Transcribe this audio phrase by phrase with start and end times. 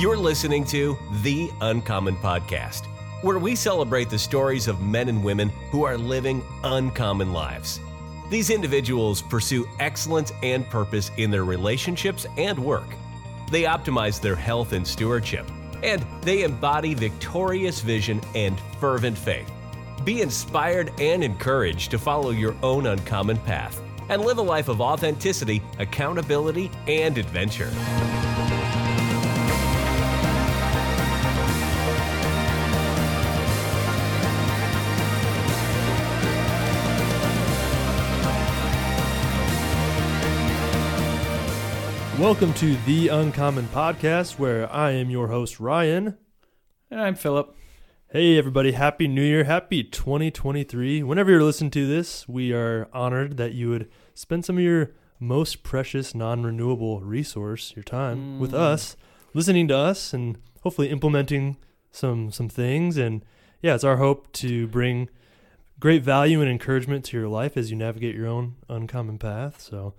[0.00, 2.86] You're listening to The Uncommon Podcast,
[3.20, 7.80] where we celebrate the stories of men and women who are living uncommon lives.
[8.30, 12.86] These individuals pursue excellence and purpose in their relationships and work.
[13.50, 15.46] They optimize their health and stewardship,
[15.82, 19.52] and they embody victorious vision and fervent faith.
[20.02, 24.80] Be inspired and encouraged to follow your own uncommon path and live a life of
[24.80, 27.70] authenticity, accountability, and adventure.
[42.20, 46.18] Welcome to the Uncommon Podcast, where I am your host, Ryan.
[46.90, 47.56] And I'm Philip.
[48.12, 48.72] Hey, everybody.
[48.72, 49.44] Happy New Year.
[49.44, 51.02] Happy 2023.
[51.02, 54.90] Whenever you're listening to this, we are honored that you would spend some of your
[55.18, 58.38] most precious, non renewable resource, your time, mm.
[58.38, 58.96] with us,
[59.32, 61.56] listening to us, and hopefully implementing
[61.90, 62.98] some, some things.
[62.98, 63.24] And
[63.62, 65.08] yeah, it's our hope to bring
[65.80, 69.62] great value and encouragement to your life as you navigate your own uncommon path.
[69.62, 69.94] So,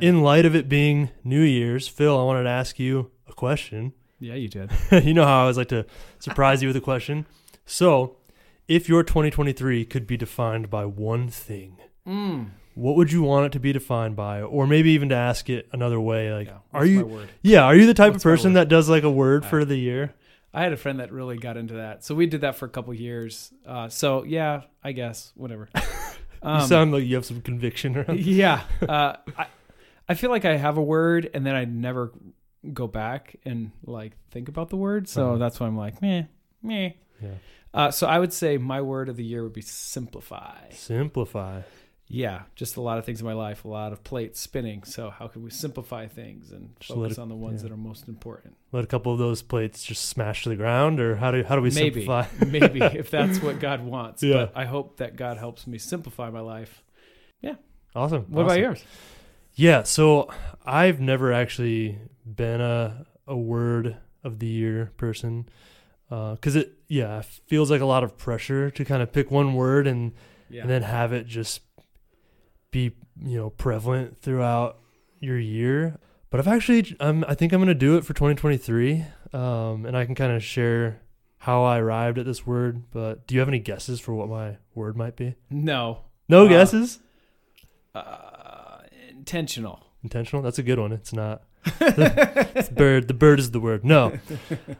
[0.00, 3.92] in light of it being New Year's, Phil, I wanted to ask you a question.
[4.20, 4.70] yeah, you did.
[5.04, 5.86] you know how I always like to
[6.18, 7.26] surprise you with a question.
[7.66, 8.16] So,
[8.68, 12.50] if your 2023 could be defined by one thing, Mm.
[12.74, 14.42] what would you want it to be defined by?
[14.42, 17.20] Or maybe even to ask it another way, like, Yeah, are you?
[17.42, 19.64] Yeah, are you the type What's of person that does like a word Uh, for
[19.64, 20.14] the year?
[20.54, 22.04] I had a friend that really got into that.
[22.04, 23.52] So we did that for a couple years.
[23.66, 25.68] Uh, so yeah, I guess whatever.
[26.44, 28.18] Um, you sound like you have some conviction around.
[28.26, 28.62] yeah.
[28.82, 29.46] Uh, I
[30.08, 32.12] I feel like I have a word and then I never
[32.72, 35.08] go back and like think about the word.
[35.08, 35.38] So Uh-huh.
[35.38, 36.24] that's why I'm like meh
[36.62, 36.90] meh.
[37.22, 37.30] Yeah.
[37.74, 40.68] Uh, so I would say my word of the year would be simplify.
[40.70, 41.62] Simplify.
[42.08, 44.84] Yeah, just a lot of things in my life, a lot of plates spinning.
[44.84, 47.68] So how can we simplify things and Just focus it- on the ones yeah.
[47.68, 48.54] that are most important?
[48.70, 51.56] Let a couple of those plates just smash to the ground, or how do how
[51.56, 52.26] do we maybe, simplify?
[52.46, 54.22] maybe if that's what God wants.
[54.22, 54.46] Yeah.
[54.46, 56.82] But I hope that God helps me simplify my life.
[57.40, 57.54] Yeah.
[57.96, 58.26] Awesome.
[58.28, 58.84] What about yours?
[59.54, 60.30] Yeah, so
[60.64, 65.48] I've never actually been a a word of the year person
[66.08, 69.54] because it yeah it feels like a lot of pressure to kind of pick one
[69.54, 70.12] word and
[70.50, 70.62] Yeah.
[70.62, 71.60] and then have it just
[72.70, 72.92] be
[73.22, 74.78] you know prevalent throughout
[75.20, 75.98] your year.
[76.30, 80.04] But I've actually um, I think I'm gonna do it for 2023, um, and I
[80.06, 81.00] can kind of share
[81.38, 82.84] how I arrived at this word.
[82.90, 85.34] But do you have any guesses for what my word might be?
[85.50, 86.04] no.
[86.28, 86.98] No Uh, guesses.
[87.94, 88.30] Uh,
[89.22, 89.78] intentional.
[90.02, 90.42] Intentional.
[90.42, 90.92] That's a good one.
[90.92, 91.42] It's not.
[91.80, 93.06] it's bird.
[93.06, 93.84] The bird is the word.
[93.84, 94.18] No.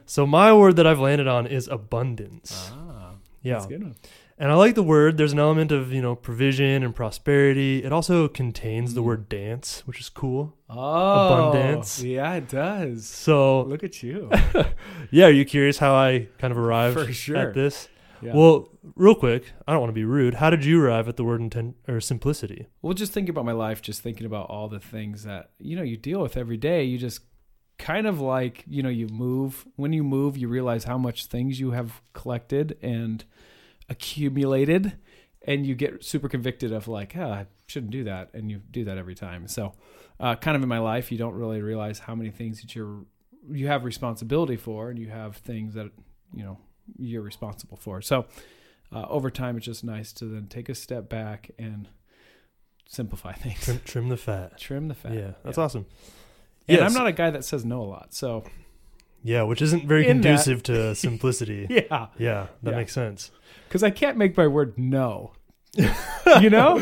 [0.05, 2.71] So my word that I've landed on is abundance.
[2.73, 3.11] Ah,
[3.41, 3.53] yeah.
[3.53, 3.95] that's a good one.
[4.37, 5.17] And I like the word.
[5.17, 7.83] There's an element of, you know, provision and prosperity.
[7.85, 9.05] It also contains the Mm.
[9.05, 10.55] word dance, which is cool.
[10.69, 12.03] Oh, Abundance.
[12.03, 13.05] Yeah, it does.
[13.07, 14.29] So, Look at you.
[15.11, 17.37] yeah, are you curious how I kind of arrived For sure.
[17.37, 17.87] at this?
[18.23, 18.35] Yeah.
[18.35, 20.35] Well, real quick, I don't want to be rude.
[20.35, 22.67] How did you arrive at the word intent or simplicity?
[22.81, 25.83] well, just thinking about my life, just thinking about all the things that you know
[25.83, 26.83] you deal with every day.
[26.83, 27.21] You just
[27.77, 29.65] kind of like you know you move.
[29.75, 33.23] When you move, you realize how much things you have collected and
[33.89, 34.93] accumulated,
[35.45, 38.85] and you get super convicted of like, oh, I shouldn't do that, and you do
[38.85, 39.47] that every time.
[39.47, 39.73] So,
[40.19, 43.05] uh, kind of in my life, you don't really realize how many things that you're
[43.51, 45.91] you have responsibility for, and you have things that
[46.33, 46.57] you know
[46.97, 48.01] you're responsible for.
[48.01, 48.25] So,
[48.91, 51.87] uh, over time, it's just nice to then take a step back and
[52.87, 54.57] simplify things, Trim, trim the fat.
[54.59, 55.13] trim the fat.
[55.13, 55.63] Yeah, that's Yeah.
[55.63, 55.85] awesome.
[56.67, 56.89] And Yes.
[56.89, 58.43] I'm not a guy that says no a lot, so
[59.23, 61.67] Yeah, which isn't very In that- conducive to simplicity.
[61.69, 62.77] yeah, Yeah, that Yeah.
[62.77, 63.31] makes sense.
[63.67, 65.33] because I can't make my word no.
[66.39, 66.77] you know,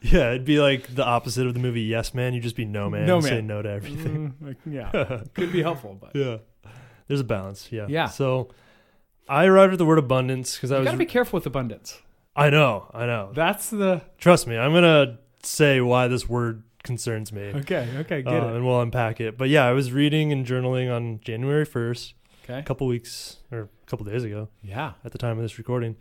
[0.00, 2.34] Yeah, it'd be like the opposite of the movie Yes Man.
[2.34, 3.04] You'd just be no man.
[3.06, 4.34] No and Say no to everything.
[4.40, 6.36] Mm, like, yeah, could be helpful, but yeah,
[7.08, 7.72] there's a balance.
[7.72, 7.86] Yeah.
[7.88, 8.06] Yeah.
[8.06, 8.50] So
[9.28, 10.86] I arrived at the word abundance because I you was.
[10.86, 12.00] got to be careful with abundance.
[12.36, 12.90] I know.
[12.94, 13.30] I know.
[13.34, 14.56] That's the Trust me.
[14.56, 17.42] I'm gonna say why this word concerns me.
[17.56, 17.88] okay.
[17.98, 18.56] Okay, get uh, it.
[18.56, 19.36] And we'll unpack it.
[19.36, 22.12] But yeah, I was reading and journaling on January 1st,
[22.44, 22.60] Okay.
[22.60, 24.48] a couple weeks or a couple days ago.
[24.62, 24.92] Yeah.
[25.04, 25.96] at the time of this recording.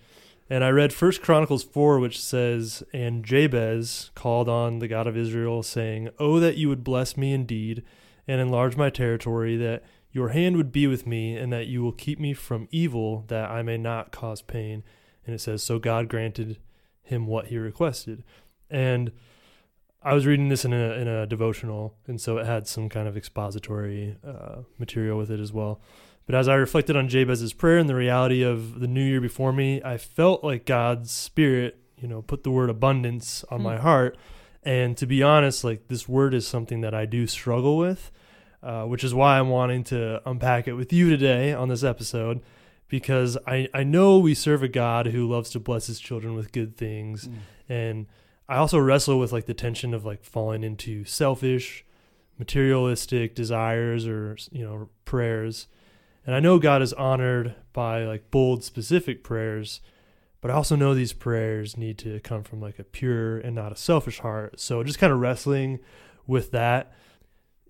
[0.49, 5.17] And I read First Chronicles 4, which says, And Jabez called on the God of
[5.17, 7.83] Israel, saying, Oh, that you would bless me indeed,
[8.27, 9.83] and enlarge my territory, that
[10.17, 13.51] your hand would be with me, and that you will keep me from evil, that
[13.51, 14.83] I may not cause pain.
[15.25, 16.57] And it says, So God granted
[17.03, 18.23] him what he requested.
[18.69, 19.11] And
[20.01, 23.07] I was reading this in a in a devotional, and so it had some kind
[23.07, 25.79] of expository uh, material with it as well.
[26.25, 29.53] But as I reflected on Jabez's prayer and the reality of the new year before
[29.53, 33.63] me, I felt like God's spirit, you know, put the word abundance on Hmm.
[33.71, 34.17] my heart.
[34.63, 38.11] And to be honest, like this word is something that I do struggle with.
[38.63, 42.41] Uh, which is why I'm wanting to unpack it with you today on this episode,
[42.87, 46.51] because I, I know we serve a God who loves to bless his children with
[46.51, 47.27] good things.
[47.27, 47.33] Mm.
[47.69, 48.05] And
[48.47, 51.85] I also wrestle with like the tension of like falling into selfish,
[52.39, 55.67] materialistic desires or, you know, prayers.
[56.25, 59.81] And I know God is honored by like bold, specific prayers,
[60.39, 63.71] but I also know these prayers need to come from like a pure and not
[63.71, 64.59] a selfish heart.
[64.59, 65.79] So just kind of wrestling
[66.25, 66.93] with that.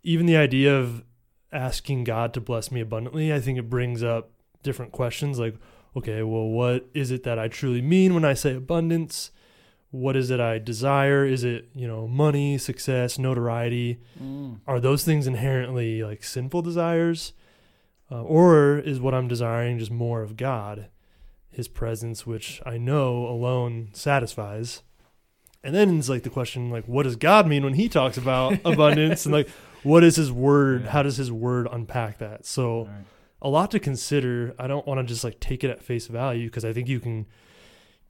[0.07, 1.03] Even the idea of
[1.51, 4.31] asking God to bless me abundantly, I think it brings up
[4.63, 5.55] different questions like,
[5.97, 9.31] okay, well, what is it that I truly mean when I say abundance?
[9.91, 11.25] What is it I desire?
[11.25, 13.99] Is it, you know, money, success, notoriety?
[14.17, 14.61] Mm.
[14.65, 17.33] Are those things inherently like sinful desires?
[18.09, 20.87] Uh, or is what I'm desiring just more of God,
[21.49, 24.83] His presence, which I know alone satisfies?
[25.63, 28.57] And then it's like the question, like, what does God mean when He talks about
[28.65, 29.25] abundance?
[29.25, 29.49] And like,
[29.87, 30.83] what is His word?
[30.83, 30.89] Yeah.
[30.91, 32.45] How does His word unpack that?
[32.45, 33.05] So, right.
[33.41, 34.53] a lot to consider.
[34.59, 36.99] I don't want to just like take it at face value because I think you
[36.99, 37.25] can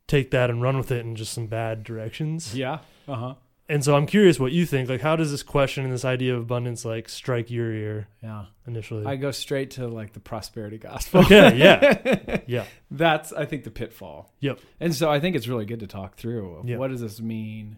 [0.08, 2.56] take that and run with it in just some bad directions.
[2.56, 2.80] Yeah.
[3.08, 3.34] Uh huh.
[3.70, 4.88] And so I'm curious what you think.
[4.88, 8.46] Like, how does this question and this idea of abundance like strike your ear Yeah.
[8.66, 9.06] initially?
[9.06, 11.20] I go straight to like the prosperity gospel.
[11.22, 12.40] Okay, yeah.
[12.48, 12.64] yeah.
[12.90, 14.32] That's I think the pitfall.
[14.40, 14.62] Yep.
[14.80, 16.78] And so I think it's really good to talk through Yeah.
[16.78, 17.76] what does this mean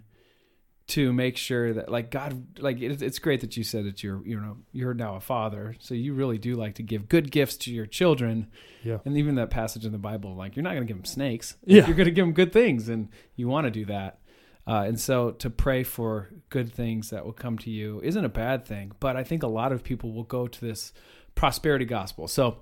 [0.90, 4.26] to make sure that like God like it, it's great that you said that you're
[4.26, 7.58] you know you're now a father so you really do like to give good gifts
[7.58, 8.48] to your children
[8.84, 8.98] Yeah.
[9.06, 11.56] and even that passage in the Bible like you're not going to give them snakes
[11.66, 11.86] Yeah.
[11.88, 14.20] you're going to give them good things and you want to do that
[14.68, 18.30] uh, and so to pray for good things that will come to you isn't a
[18.30, 20.92] bad thing but I think a lot of people will go to this
[21.36, 22.60] prosperity gospel so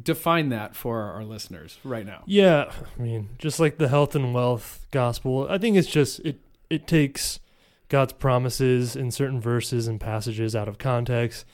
[0.00, 2.72] define that for our listeners right now Yeah.
[2.98, 6.86] I mean, just like the health and wealth gospel, I think it's just it it
[6.86, 7.40] takes
[7.88, 11.44] God's promises in certain verses and passages out of context,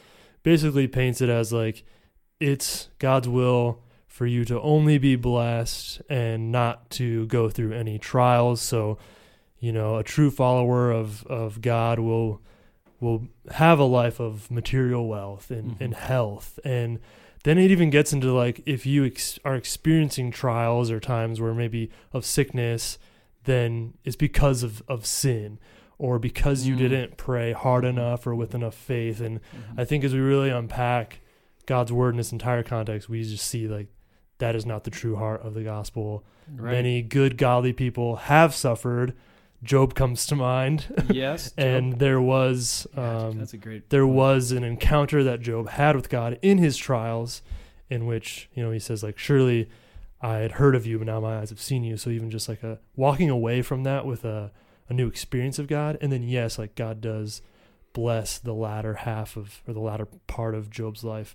[0.42, 1.82] basically paints it as like
[2.38, 7.98] it's God's will for you to only be blessed and not to go through any
[7.98, 8.60] trials.
[8.60, 8.98] So,
[9.58, 12.40] you know, a true follower of, of God will
[12.98, 15.80] will have a life of material wealth and, Mhm.
[15.82, 16.58] and health.
[16.64, 16.98] And
[17.44, 21.52] then it even gets into like if you ex- are experiencing trials or times where
[21.52, 22.98] maybe of sickness,
[23.46, 25.58] then it's because of, of sin
[25.98, 26.78] or because you Mm.
[26.78, 29.20] didn't pray hard enough or with enough faith.
[29.20, 29.78] And Mhm.
[29.78, 31.20] I think as we really unpack
[31.64, 33.88] God's word in its entire context, we just see like
[34.38, 36.22] that is not the true heart of the gospel.
[36.54, 36.72] Right.
[36.72, 39.14] Many good, godly people have suffered.
[39.62, 44.62] Job comes to mind, yes and there was um, that's a great there was an
[44.62, 47.40] encounter that Job had with God in his trials,
[47.88, 49.68] in which you know he says like, "Surely
[50.20, 52.48] I had heard of you, but now my eyes have seen you." So even just
[52.48, 54.52] like a walking away from that with a
[54.88, 57.42] a new experience of God, and then yes, like God does
[57.92, 61.34] bless the latter half of or the latter part of Job's life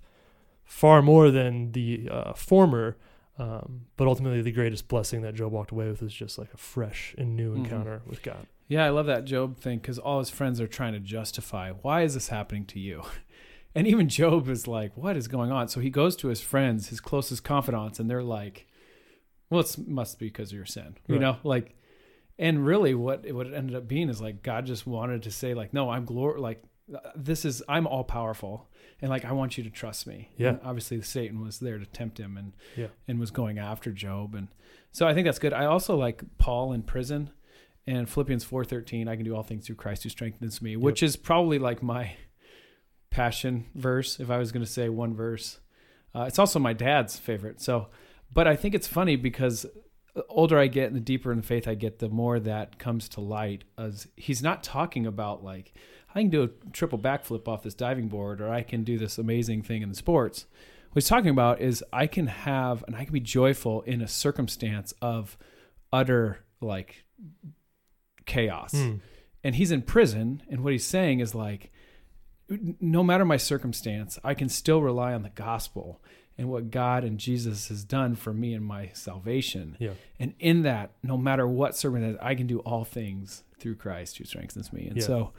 [0.63, 2.98] far more than the uh, former.
[3.38, 6.57] Um, but ultimately, the greatest blessing that Job walked away with is just like a
[6.57, 7.57] fresh and new Mhm.
[7.66, 8.45] encounter with God.
[8.68, 12.04] Yeah, I love that Job thing because all his friends are trying to justify why
[12.04, 13.01] is this happening to you,
[13.75, 16.89] and even Job is like, "What is going on?" So he goes to his friends,
[16.89, 18.68] his closest confidants, and they're like,
[19.51, 21.21] "Well, it must be because of your sin," you Right.
[21.21, 21.75] know, like.
[22.39, 25.53] And really, what what it ended up being is like God just wanted to say,
[25.53, 26.63] like, "No, I'm glor like
[27.15, 28.68] this is I'm all powerful,
[29.00, 30.50] and like I want you to trust me." Yeah.
[30.50, 32.88] And obviously, Satan was there to tempt him, and Yeah.
[33.08, 34.48] and was going after Job, and
[34.91, 35.53] so I think that's good.
[35.53, 37.29] I also like Paul in prison
[37.86, 41.15] and Philippians 4:13 I can do all things through Christ who strengthens me which is
[41.17, 42.15] probably like my
[43.10, 45.60] passion verse if I was going to say one verse
[46.15, 47.89] uh, it's also my dad's favorite so
[48.34, 49.66] but I think it's funny because
[50.14, 52.78] the older I get and the deeper in the faith I get the more that
[52.78, 55.74] comes to light as he's not talking about like
[56.14, 59.18] I can do a triple backflip off this diving board or I can do this
[59.18, 60.46] amazing thing in the sports
[60.92, 64.08] what he's talking about is I can have and I can be joyful in a
[64.10, 65.38] circumstance of
[65.94, 67.06] utter like
[68.26, 68.74] chaos.
[68.74, 68.96] Hmm.
[69.42, 71.72] And he's in prison and what he's saying is like
[72.82, 76.04] no matter my circumstance, I can still rely on the gospel
[76.41, 79.77] and what God and Jesus has done for me and my salvation.
[79.79, 79.91] Yeah.
[80.19, 84.25] And in that, no matter what circumstance, I can do all things through Christ who
[84.25, 84.88] strengthens me.
[84.88, 85.03] And Yeah.
[85.05, 85.33] so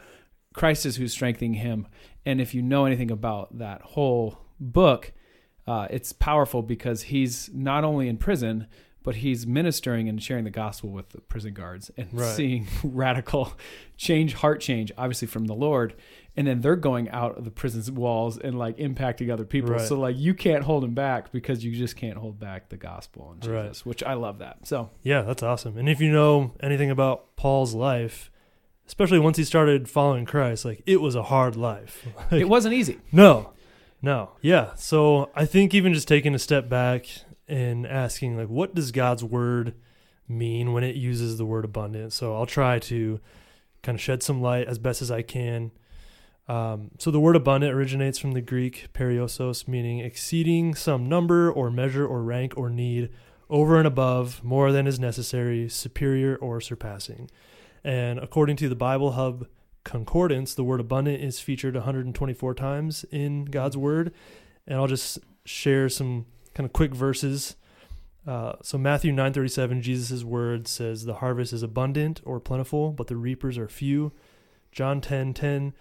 [0.54, 1.88] Christ is who's strengthening him.
[2.24, 5.12] And if you know anything about that whole book,
[5.66, 8.66] uh, it's powerful because he's not only in prison,
[9.02, 12.34] but he's ministering and sharing the gospel with the prison guards and Right.
[12.36, 13.52] seeing radical
[13.96, 15.94] change, heart change, obviously from the Lord.
[16.36, 19.72] And then they're going out of the prison's walls and like impacting other people.
[19.72, 19.80] Right.
[19.82, 23.30] So like you can't hold them back because you just can't hold back the gospel
[23.32, 23.86] and Jesus, Right.
[23.86, 24.66] which I love that.
[24.66, 25.76] So Yeah, that's awesome.
[25.76, 28.30] And if you know anything about Paul's life,
[28.86, 32.06] especially once he started following Christ, like it was a hard life.
[32.30, 32.98] Like, it wasn't easy.
[33.12, 33.50] no,
[34.00, 34.74] no, yeah.
[34.74, 37.06] So I think even just taking a step back
[37.52, 39.74] and asking, like, what does God's word
[40.26, 42.14] mean when it uses the word abundant?
[42.14, 43.20] So I'll try to
[43.82, 45.70] kind of shed some light as best as I can.
[46.48, 51.70] Um, so the word abundant originates from the Greek periosos, meaning exceeding some number or
[51.70, 53.10] measure or rank or need
[53.50, 57.30] over and above, more than is necessary, superior or surpassing.
[57.84, 59.46] And according to the Bible Hub
[59.84, 64.14] Concordance, the word abundant is featured 124 times in God's word.
[64.66, 67.56] And I'll just share some kind of quick verses.
[68.26, 73.16] Uh, so Matthew 9:37, Jesus' word says, "The harvest is abundant or plentiful, but the
[73.16, 74.12] reapers are few."
[74.70, 75.74] John 10:10,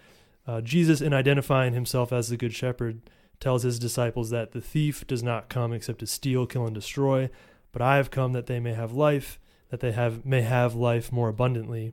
[0.46, 3.00] uh, Jesus, in identifying himself as the good shepherd,
[3.38, 7.30] tells his disciples that the thief does not come except to steal, kill, and destroy,
[7.72, 9.38] but I have come that they may have life,
[9.70, 11.92] that they have may have life more abundantly.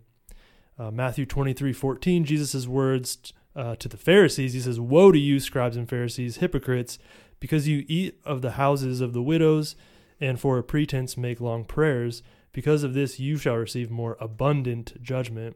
[0.77, 5.77] Uh, Matthew 23:14, Jesus' words uh, to the Pharisees, he says, "Woe to you, scribes
[5.77, 6.98] and Pharisees, hypocrites,
[7.39, 9.75] because you eat of the houses of the widows,
[10.19, 12.22] and for a pretense make long prayers.
[12.51, 15.55] Because of this, you shall receive more abundant judgment."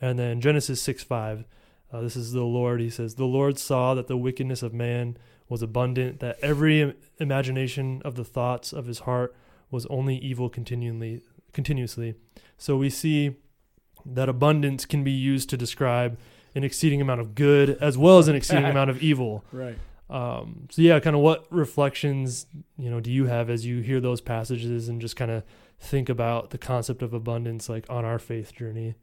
[0.00, 1.44] And then Genesis 6 5.
[1.92, 2.80] Uh, this is the Lord.
[2.80, 5.16] He says, The Lord saw that the wickedness of man
[5.48, 9.34] was abundant, that every imagination of the thoughts of his heart
[9.70, 11.20] was only evil continually,
[11.52, 12.14] continuously.
[12.56, 13.36] So we see
[14.06, 16.18] that abundance can be used to describe
[16.54, 19.44] an exceeding amount of good as well as an exceeding amount of evil.
[19.52, 19.78] Right.
[20.12, 22.46] Um, so yeah, kind of what reflections
[22.78, 25.42] you know do you have as you hear those passages and just kind of
[25.80, 28.94] think about the concept of abundance like on our faith journey?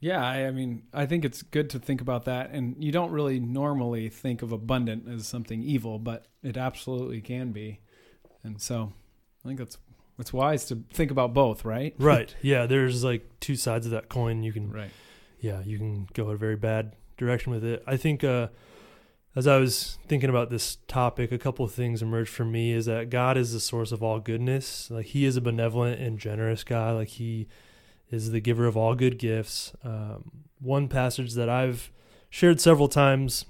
[0.00, 2.50] Yeah, I, I mean, I think it's good to think about that.
[2.50, 7.52] And you don't really normally think of abundant as something evil, but it absolutely can
[7.52, 7.80] be.
[8.44, 8.92] And so
[9.44, 9.78] I think that's
[10.18, 11.94] it's wise to think about both, right?
[11.98, 12.34] Right.
[12.42, 12.66] Yeah.
[12.66, 14.42] There's like two sides of that coin.
[14.42, 14.90] You can Right.
[15.40, 17.82] yeah, you can go a very bad direction with it.
[17.86, 18.48] I think uh,
[19.36, 22.86] as I was thinking about this topic, a couple of things emerged for me is
[22.86, 24.90] that God is the source of all goodness.
[24.90, 26.96] Like He is a benevolent and generous God.
[26.96, 27.46] Like He
[28.10, 29.74] is the giver of all good gifts.
[29.84, 31.92] Um, one passage that I've
[32.30, 33.44] shared several times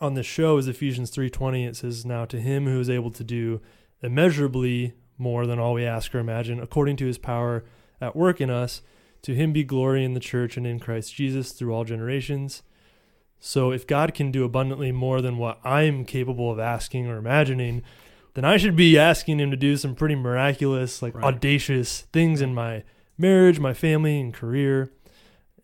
[0.00, 1.66] on this show is Ephesians 3:20.
[1.66, 3.60] It says, "Now to Him who is able to do
[4.02, 7.64] immeasurably more than all we ask or imagine, according to His power
[8.00, 8.80] at work in us."
[9.22, 12.62] To him be glory in the church and in Christ Jesus through all generations.
[13.40, 17.82] So if God can do abundantly more than what I'm capable of asking or imagining,
[18.34, 21.24] then I should be asking him to do some pretty miraculous, like Right.
[21.24, 22.84] audacious things in my
[23.18, 24.92] marriage, my family, and career.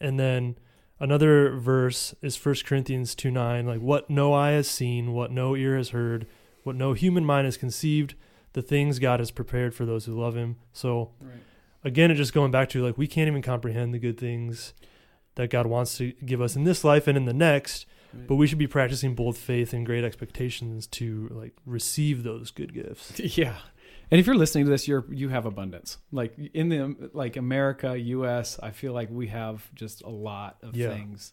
[0.01, 0.57] And then
[0.99, 5.55] another verse is 1 Corinthians 2 9, like what no eye has seen, what no
[5.55, 6.27] ear has heard,
[6.65, 8.15] what no human mind has conceived,
[8.55, 10.57] the things God has prepared for those who love him.
[10.73, 11.33] So Right.
[11.85, 14.73] again, it just going back to like we can't even comprehend the good things
[15.37, 18.27] that God wants to give us in this life and in the next, Right.
[18.29, 22.73] but we should be practicing bold faith and great expectations to like receive those good
[22.75, 23.19] gifts.
[23.39, 23.57] Yeah.
[24.11, 25.99] And if you're listening to this, you're you have abundance.
[26.13, 30.77] Like in the like America, US, I feel like we have just a lot of
[30.77, 30.91] Yeah.
[30.91, 31.33] things.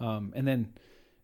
[0.00, 0.72] Um, and then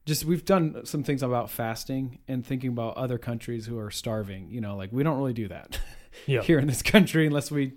[0.05, 4.49] just we've done some things about fasting and thinking about other countries who are starving.
[4.51, 5.81] You know, like we don't really do that
[6.27, 6.43] Yeah.
[6.49, 7.73] here in this country unless we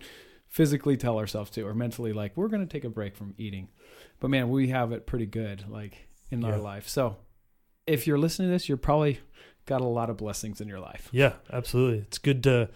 [0.48, 3.70] physically tell ourselves to or mentally like we're going to take a break from eating.
[4.20, 6.88] But man, we have it pretty good like in our life.
[6.88, 7.18] So
[7.88, 9.20] if you're listening to this, you're probably
[9.66, 11.10] got a lot of blessings in your life.
[11.12, 12.00] Yeah, absolutely.
[12.00, 12.70] It's good to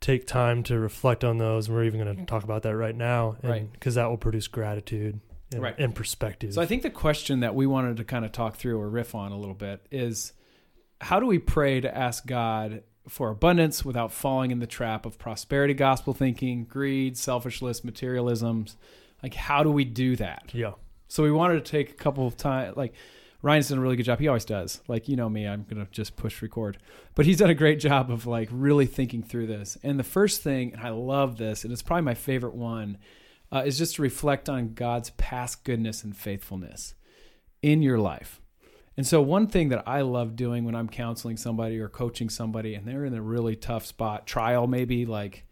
[0.00, 1.66] take time to reflect on those.
[1.68, 3.36] And we're even going to talk about that right now.
[3.42, 3.72] And, Right.
[3.72, 5.20] Because that will produce gratitude
[5.52, 5.78] and, Right.
[5.78, 6.54] and perspective.
[6.54, 9.14] So I think the question that we wanted to kind of talk through or riff
[9.14, 10.32] on a little bit is
[11.02, 15.18] how do we pray to ask God for abundance without falling in the trap of
[15.18, 18.76] prosperity gospel thinking, greed, selfishness, materialisms?
[19.22, 20.50] Like how do we do that?
[20.52, 20.72] yeah.
[21.08, 22.94] So we wanted to take a couple of time like
[23.42, 24.20] Ryan's done a really good job.
[24.20, 24.80] He always does.
[24.86, 26.78] Like you know me, I'm gonna just push record,
[27.14, 29.78] but he's done a great job of like really thinking through this.
[29.82, 32.98] And the first thing, and I love this, and it's probably my favorite one,
[33.52, 36.94] uh, is just to reflect on God's past goodness and faithfulness
[37.62, 38.40] in your life.
[38.96, 42.74] And so one thing that I love doing when I'm counseling somebody or coaching somebody,
[42.74, 45.46] and they're in a really tough spot, trial maybe, like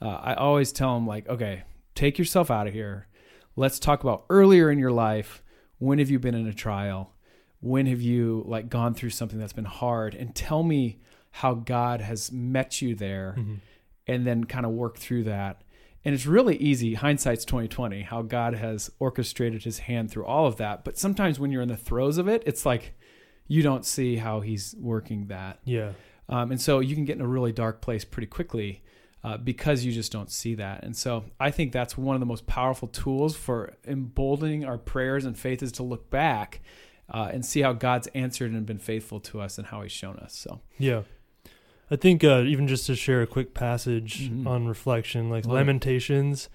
[0.00, 3.08] uh, I always tell them like, okay, take yourself out of here.
[3.56, 5.42] Let's talk about earlier in your life.
[5.78, 7.12] When have you been in a trial?
[7.60, 10.14] When have you like gone through something that's been hard?
[10.14, 10.98] And tell me
[11.30, 13.60] how God has met you there, Mhm.
[14.06, 15.62] and then kind of work through that.
[16.04, 16.94] And it's really easy.
[16.94, 18.02] Hindsight's twenty twenty.
[18.02, 20.84] How God has orchestrated His hand through all of that.
[20.84, 22.94] But sometimes when you're in the throes of it, it's like
[23.48, 25.60] you don't see how He's working that.
[25.64, 25.92] Yeah.
[26.28, 28.82] Um, and so you can get in a really dark place pretty quickly.
[29.24, 30.84] Uh, because you just don't see that.
[30.84, 35.24] And so I think that's one of the most powerful tools for emboldening our prayers
[35.24, 36.60] and faith is to look back
[37.12, 40.16] uh, and see how God's answered and been faithful to us and how He's shown
[40.18, 40.34] us.
[40.36, 41.02] So Yeah.
[41.90, 44.46] I think uh, even just to share a quick passage Mhm.
[44.46, 45.58] on reflection, like Love it.
[45.58, 46.48] Lamentations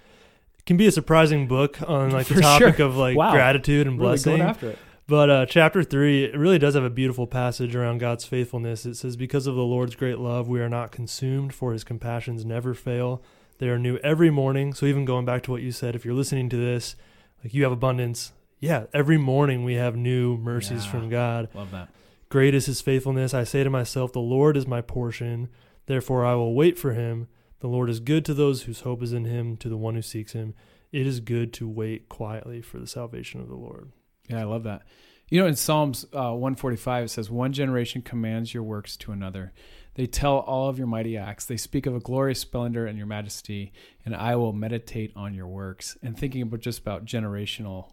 [0.66, 2.86] can be a surprising book on like the topic sure.
[2.86, 3.32] of like Wow.
[3.32, 4.38] gratitude and really blessing.
[4.38, 4.80] going after it.
[5.10, 8.86] But uh, chapter three, it really does have a beautiful passage around God's faithfulness.
[8.86, 12.46] It says, Because of the Lord's great love, we are not consumed, for his compassions
[12.46, 13.24] never fail.
[13.58, 14.72] They are new every morning.
[14.72, 16.96] So, even going back to what you said, if you're listening to this,
[17.44, 18.34] like you have abundance.
[18.60, 20.92] Yeah, every morning we have new mercies Yeah.
[20.92, 21.50] from God.
[21.56, 21.90] Love that.
[22.30, 23.34] Great is his faithfulness.
[23.34, 25.50] I say to myself, The Lord is my portion.
[25.88, 27.28] Therefore, I will wait for him.
[27.62, 30.04] The Lord is good to those whose hope is in him, to the one who
[30.04, 30.54] seeks him.
[30.92, 33.92] It is good to wait quietly for the salvation of the Lord.
[34.30, 34.84] Yeah, I love that.
[35.30, 39.54] You know, in Psalms uh, 145, it says, One generation commands your works to another.
[39.96, 41.46] They tell all of your mighty acts.
[41.46, 43.74] They speak of a glorious splendor and your majesty,
[44.06, 45.98] and I will meditate on your works.
[46.02, 47.92] And thinking about just about generational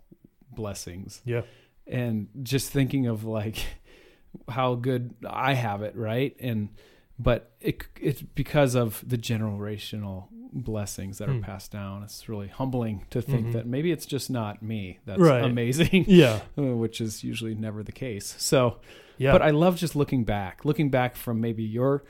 [0.51, 1.43] blessings Yeah.
[1.87, 3.59] and just thinking of like
[4.49, 6.35] how good I have it, right?
[6.41, 6.71] And
[7.19, 11.37] but it it's because of the generational blessings that Hmm.
[11.39, 12.03] are passed down.
[12.03, 13.53] It's really humbling to think Mhm.
[13.53, 15.45] that maybe it's just not me that's Right.
[15.45, 16.41] amazing, Yeah.
[16.59, 18.35] uh, which is usually never the case.
[18.39, 18.79] So,
[19.19, 19.33] Yeah.
[19.33, 22.05] but I love just looking back, looking back from maybe your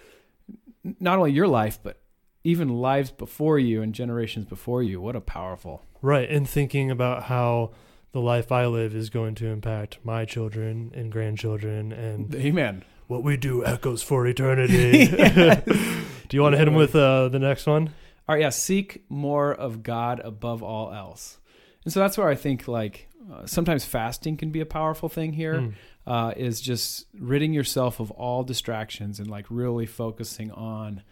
[1.00, 2.00] not only your life but
[2.44, 5.00] even lives before you and generations before you.
[5.00, 5.82] What a powerful.
[6.00, 6.30] Right.
[6.30, 7.72] And thinking about how
[8.12, 12.84] the life I live is going to impact my children and grandchildren and Amen.
[13.06, 15.06] What we do echoes for eternity.
[16.28, 17.90] do you want to hit him with uh, the next one?
[18.28, 21.38] All right, yeah, seek more of God above all else.
[21.84, 25.32] And so that's where I think like uh, sometimes fasting can be a powerful thing
[25.32, 25.60] here.
[25.60, 25.74] Mm.
[26.06, 31.02] uh, is just ridding yourself of all distractions and like really focusing on,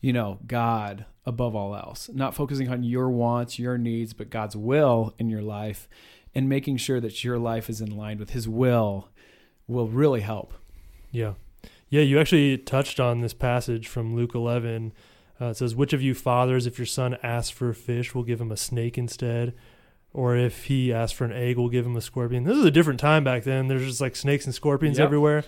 [0.00, 2.10] you know, God above all else.
[2.12, 5.88] Not focusing on your wants, your needs, but God's will in your life
[6.34, 9.08] and making sure that your life is in line with His will
[9.66, 10.54] will really help.
[11.10, 11.34] Yeah.
[11.90, 14.92] Yeah, you actually touched on this passage from Luke 11.
[15.40, 18.24] Uh, it says, Which of you fathers, if your son asks for a fish, will
[18.24, 19.54] give him a snake instead?
[20.12, 22.44] Or if he asks for an egg, will give him a scorpion?
[22.44, 23.68] This is a different time back then.
[23.68, 25.04] There's just like snakes and scorpions Yep.
[25.04, 25.44] everywhere.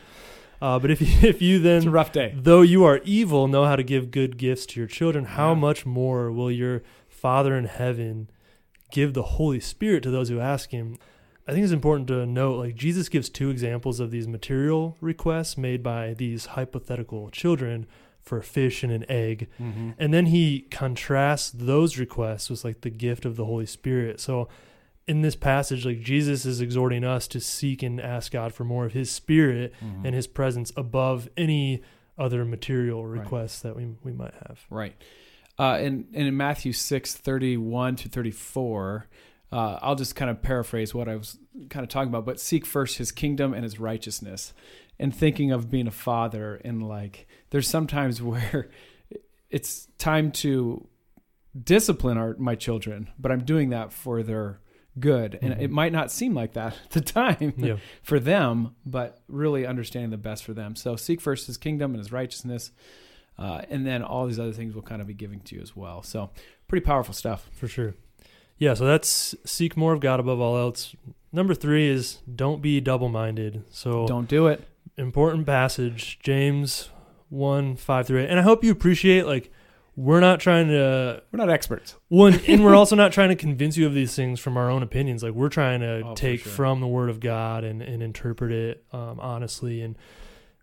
[0.62, 2.35] Uh, but if you, if you then rough day.
[2.37, 5.25] Though you are evil, know how to give good gifts to your children.
[5.25, 5.61] How Yeah.
[5.61, 8.31] much more will your Father in heaven
[8.92, 10.96] give the Holy Spirit to those who ask Him?
[11.48, 15.57] I think it's important to note like Jesus gives two examples of these material requests
[15.59, 17.87] made by these hypothetical children
[18.22, 19.48] for a fish and an egg.
[19.61, 19.90] Mm-hmm.
[19.98, 24.20] And then he contrasts those requests with like the gift of the Holy Spirit.
[24.20, 24.48] So
[25.09, 28.85] in this passage, like Jesus is exhorting us to seek and ask God for more
[28.87, 30.07] of his spirit Mm-hmm.
[30.07, 31.83] and his presence above any
[32.18, 33.22] other material Right.
[33.22, 34.61] requests that we we might have.
[34.68, 34.94] Right.
[35.59, 39.09] Uh, and, and in Matthew 6, 31 to 34,
[39.52, 41.38] uh, I'll just kind of paraphrase what I was
[41.70, 44.52] kind of talking about, but seek first his kingdom and his righteousness.
[44.98, 48.68] And thinking of being a father, and like, there's sometimes where
[49.48, 50.86] it's time to
[51.64, 54.60] discipline our, my children, but I'm doing that for their
[54.98, 55.38] good.
[55.40, 55.60] And Mhm.
[55.62, 57.76] it might not seem like that at the time Yeah.
[58.02, 60.76] for them, but really understanding the best for them.
[60.76, 62.70] So seek first his kingdom and his righteousness.
[63.38, 65.74] Uh, and then all these other things will kind of be giving to you as
[65.74, 66.02] well.
[66.02, 66.30] So
[66.68, 67.48] pretty powerful stuff.
[67.52, 67.94] For sure.
[68.61, 70.94] Yeah, so that's seek more of God above all else.
[71.33, 73.64] Number 3 is don't be double-minded.
[73.70, 74.62] So Don't do it.
[74.96, 76.90] important passage, James
[77.31, 78.29] 1 5 through 8.
[78.31, 79.51] And I hope you appreciate like
[79.96, 81.96] we're not trying to We're not experts.
[82.09, 84.83] one and we're also not trying to convince you of these things from our own
[84.83, 86.53] opinions like we're trying to Oh, take sure.
[86.53, 89.96] from the word of god and, and interpret it um, honestly and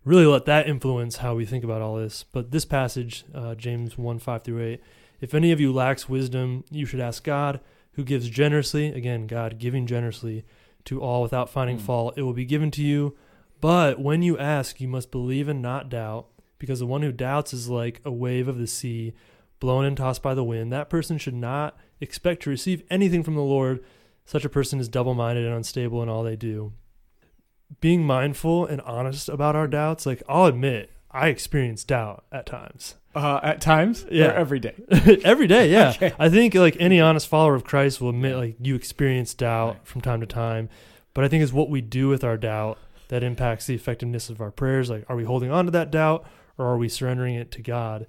[0.04, 3.96] really let that influence how we think about all this but this passage uh, james
[3.98, 4.80] 1 5 through 8
[5.20, 7.60] if any of you lacks wisdom you should ask god
[7.98, 10.44] who gives generously again god giving generously
[10.84, 11.82] to all without finding Mm.
[11.82, 13.16] fault it will be given to you
[13.60, 16.28] but when you ask you must believe and not doubt
[16.60, 19.14] because the one who doubts is like a wave of the sea
[19.58, 23.34] blown and tossed by the wind, that person should not expect to receive anything from
[23.34, 23.80] the Lord.
[24.24, 26.72] Such a person is double minded and unstable in all they do.
[27.80, 32.94] Being mindful and honest about our doubts, like I'll admit, I experience doubt at times.
[33.14, 34.26] Uh, at times, Yeah.
[34.28, 34.74] or every day.
[35.24, 35.90] Every day, yeah.
[35.96, 36.12] Okay.
[36.18, 39.86] I think like any honest follower of Christ will admit like you experience doubt Right.
[39.86, 40.68] from time to time.
[41.14, 42.78] But I think it's what we do with our doubt
[43.08, 44.88] that impacts the effectiveness of our prayers.
[44.90, 46.26] Like, are we holding on to that doubt
[46.58, 48.06] or are we surrendering it to God?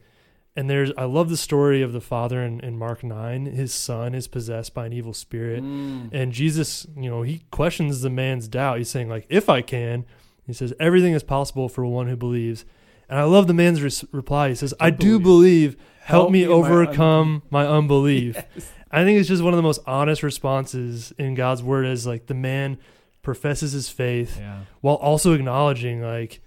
[0.56, 3.46] And there's, I love the story of the father in, in Mark 9.
[3.46, 5.64] His son is possessed by an evil spirit.
[5.64, 6.10] Mm.
[6.12, 8.78] And Jesus, you know, he questions the man's doubt.
[8.80, 10.06] He's saying, like, if I can,
[10.46, 12.66] he says, everything is possible for one who believes.
[13.10, 14.50] And I love the man's res- reply.
[14.50, 15.72] He says, "I do believe.
[15.78, 15.78] believe.
[16.02, 18.72] Help, me, me in my overcome my unbelief." Yes.
[18.92, 22.26] I think it's just one of the most honest responses in God's word as like
[22.26, 22.80] the man
[23.22, 24.62] professes his faith Yeah.
[24.82, 26.42] while also acknowledging like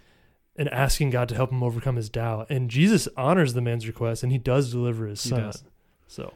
[0.57, 2.48] and asking God to help him overcome his doubt.
[2.51, 5.53] And Jesus honors the man's request and he does deliver his son.
[6.09, 6.35] So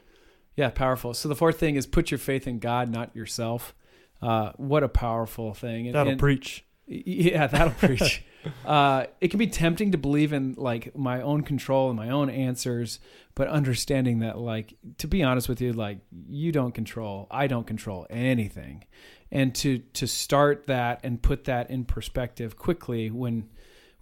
[0.55, 1.13] Yeah, powerful.
[1.13, 3.75] So the fourth thing is put your faith in God, not yourself.
[4.23, 5.87] Uh, what a powerful thing.
[5.87, 6.65] And- that'll and- preach.
[6.89, 8.23] Yeah, that'll preach.
[8.65, 12.31] Uh, it can be tempting to believe in like my own control and my own
[12.31, 13.01] answers,
[13.35, 17.67] but understanding that, like, to be honest with you, like you don't control, I don't
[17.67, 18.85] control anything,
[19.33, 23.49] and to to start that and put that in perspective quickly when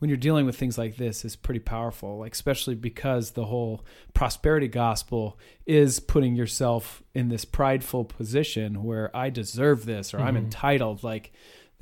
[0.00, 2.18] when you're dealing with things like this is pretty powerful.
[2.18, 9.10] Like, especially because the whole prosperity gospel is putting yourself in this prideful position where
[9.16, 10.38] I deserve this or I'm Mhm.
[10.44, 11.02] entitled.
[11.02, 11.32] Like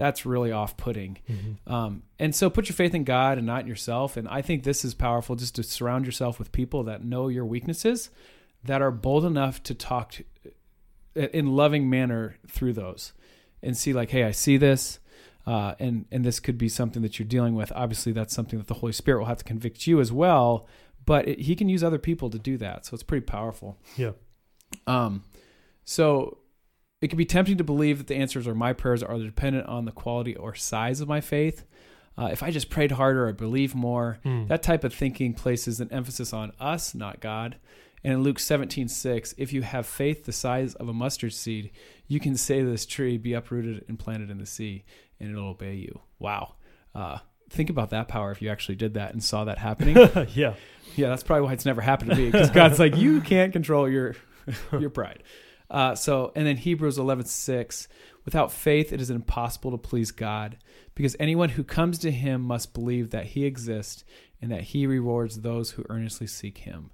[0.03, 1.19] that's really off-putting.
[1.31, 1.73] Mhm.
[1.73, 4.17] Um, and so put your faith in God and not in yourself.
[4.17, 7.47] And I think this is powerful just to surround yourself with people that know your
[7.47, 8.11] weaknesses,
[8.65, 10.25] that are bold enough to talk to,
[11.15, 13.12] in loving manner through those
[13.62, 14.99] and see like, hey, I see this.
[15.47, 17.71] Uh, and, and this could be something that you're dealing with.
[17.77, 20.67] Obviously, that's something that the Holy Spirit will have to convict you as well.
[21.07, 22.87] But it, he can use other people to do that.
[22.87, 23.79] So it's pretty powerful.
[23.97, 24.12] Yeah.
[24.87, 25.23] Um,
[25.85, 26.38] so
[27.03, 29.85] it can be tempting to believe that the answers or my prayers are dependent on
[29.85, 31.65] the quality or size of my faith.
[32.17, 34.49] Uh, if I just prayed harder or believe more, Mm.
[34.49, 37.57] that type of thinking places an emphasis on us, not God.
[38.05, 41.71] And in Luke 17, 6, if you have faith the size of a mustard seed,
[42.09, 44.85] you can say to this tree, be uprooted and planted in the sea,
[45.21, 46.01] and it'll obey you.
[46.19, 46.55] Wow.
[46.95, 49.97] Uh, think about that power if you actually did that and saw that happening.
[50.35, 50.55] yeah.
[50.97, 53.88] Yeah, that's probably why it's never happened to me because God's like, you can't control
[53.88, 54.17] your
[54.79, 55.23] your pride.
[55.73, 57.89] Uh, so, and then Hebrews 11, 6,
[58.27, 60.59] without faith, it is impossible to please God
[60.95, 64.05] because anyone who comes to him must believe that he exists
[64.41, 66.91] and that he rewards those who earnestly seek him.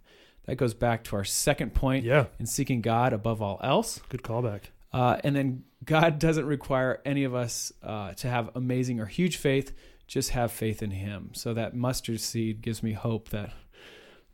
[0.47, 2.27] That goes back to our second point Yeah.
[2.38, 4.01] in seeking God above all else.
[4.09, 4.61] Good callback.
[4.93, 9.37] Uh, and then God doesn't require any of us uh, to have amazing or huge
[9.37, 9.73] faith,
[10.07, 11.31] just have faith in Him.
[11.35, 13.53] So that mustard seed gives me hope that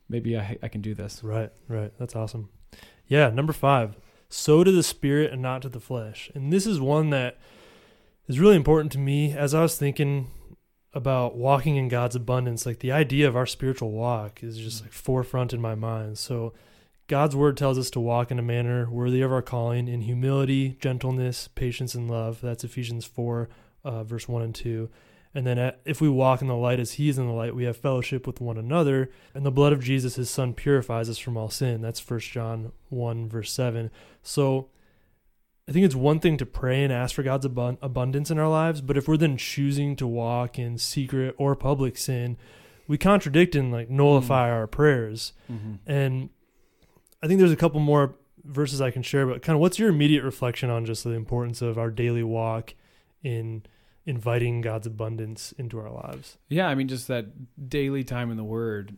[0.07, 1.21] maybe I, I can do this.
[1.23, 1.91] Right, right.
[1.99, 2.49] That's awesome.
[3.07, 3.95] Yeah, number five,
[4.35, 6.29] sow to the spirit and not to the flesh.
[6.35, 7.37] And this is one that
[8.27, 10.27] is really important to me as I was thinking
[10.93, 12.65] about walking in God's abundance.
[12.65, 16.17] Like the idea of our spiritual walk is just like forefront in my mind.
[16.17, 16.53] So
[17.07, 20.77] God's word tells us to walk in a manner worthy of our calling in humility,
[20.81, 22.41] gentleness, patience, and love.
[22.41, 23.49] That's Ephesians 4,
[23.83, 24.89] uh, verse 1 and 2.
[25.35, 27.53] And then at, if we walk in the light as he is in the light,
[27.53, 29.11] we have fellowship with one another.
[29.33, 31.81] And the blood of Jesus, his son, purifies us from all sin.
[31.81, 33.91] That's 1 John 1, verse 7.
[34.23, 34.69] So
[35.67, 38.47] I think it's one thing to pray and ask for God's abun- abundance in our
[38.47, 42.37] lives, but if we're then choosing to walk in secret or public sin,
[42.87, 44.53] we contradict and like nullify mm.
[44.53, 45.33] our prayers.
[45.51, 45.73] Mm-hmm.
[45.85, 46.29] And
[47.21, 49.89] I think there's a couple more verses I can share, but kind of what's your
[49.89, 52.75] immediate reflection on just the importance of our daily walk
[53.23, 53.63] in
[54.05, 56.37] inviting God's abundance into our lives?
[56.49, 58.95] Yeah, I mean, just that daily time in the Word.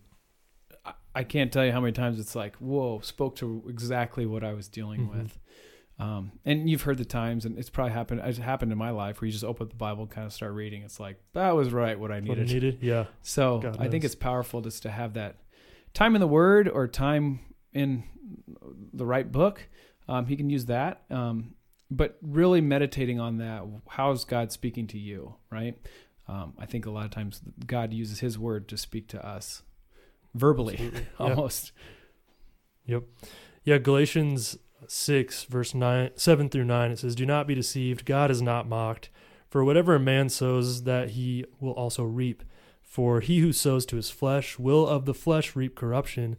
[0.85, 4.43] I, I can't tell you how many times it's like, whoa, spoke to exactly what
[4.43, 5.17] I was dealing Mhm.
[5.17, 5.39] with.
[5.99, 8.21] Um, and you've heard the times, and it's probably happened.
[8.23, 10.33] It's happened in my life where you just open up the Bible, and kind of
[10.33, 10.83] start reading.
[10.83, 12.37] It's like that was right what I needed.
[12.37, 12.77] What I needed.
[12.81, 13.05] Yeah.
[13.23, 15.37] So God I think it's powerful just to have that
[15.95, 17.39] time in the Word or time
[17.73, 18.03] in
[18.93, 19.67] the right book.
[20.07, 21.55] Um, he can use that, um,
[21.89, 23.63] but really meditating on that.
[23.87, 25.35] How is God speaking to you?
[25.51, 25.77] Right?
[26.27, 29.63] Um, I think a lot of times God uses His Word to speak to us
[30.33, 31.71] verbally, almost.
[33.63, 38.05] Yeah, Galatians 6, verse 9, 7 through 9, it says, Do not be deceived.
[38.05, 39.09] God is not mocked.
[39.49, 42.43] For whatever a man sows, that he will also reap.
[42.81, 46.37] For he who sows to his flesh will of the flesh reap corruption,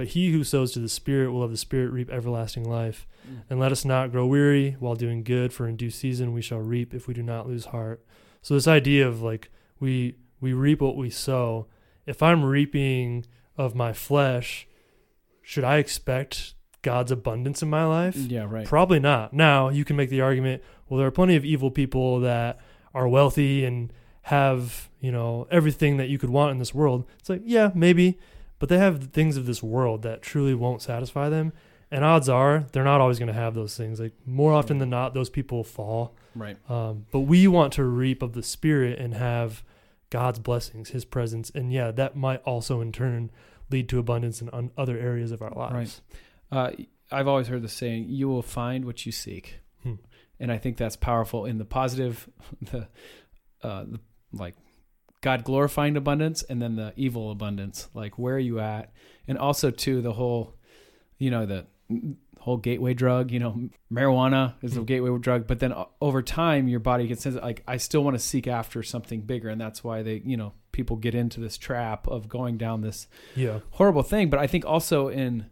[0.00, 3.06] but he who sows to the Spirit will of the Spirit reap everlasting life.
[3.30, 3.42] Mm.
[3.50, 6.60] And let us not grow weary while doing good, for in due season we shall
[6.60, 8.02] reap if we do not lose heart.
[8.40, 11.66] So this idea of like we we reap what we sow.
[12.06, 13.26] If I'm reaping
[13.58, 14.66] of my flesh,
[15.42, 18.16] should I expect God's abundance in my life?
[18.16, 18.66] Yeah, right.
[18.66, 19.34] Probably not.
[19.34, 22.58] Now, you can make the argument, well, there are plenty of evil people that
[22.94, 27.04] are wealthy and have, you know, everything that you could want in this world.
[27.18, 28.18] It's like, yeah, maybe,
[28.60, 31.52] but they have things of this world that truly won't satisfy them.
[31.90, 33.98] And odds are they're not always going to have those things.
[33.98, 36.14] Like more often than not, those people fall.
[36.36, 36.56] Right.
[36.70, 39.64] Um, but we want to reap of the Spirit and have
[40.10, 41.50] God's blessings, His presence.
[41.52, 43.32] And yeah, that might also in turn
[43.70, 46.00] lead to abundance in un- other areas of our lives.
[46.52, 46.70] Uh,
[47.10, 49.94] I've always heard the saying, "You will find what you seek," Hmm.
[50.38, 52.28] and I think that's powerful in the positive,
[52.62, 52.88] the,
[53.62, 54.00] uh, the
[54.32, 54.54] like
[55.22, 57.88] God glorifying abundance and then the evil abundance.
[57.94, 58.92] Like where are you at?
[59.28, 60.54] And also too the whole,
[61.18, 61.66] you know, the
[62.38, 63.30] whole gateway drug.
[63.30, 64.86] You know, marijuana is a Mm.
[64.86, 67.26] gateway drug, but then over time your body gets.
[67.26, 70.52] Like I still want to seek after something bigger, and that's why they, you know,
[70.72, 73.06] people get into this trap of going down this
[73.36, 73.60] Yeah.
[73.72, 74.30] horrible thing.
[74.30, 75.46] But I think also in